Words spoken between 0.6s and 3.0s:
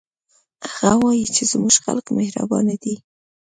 هغه وایي چې زموږ خلک مهربانه دي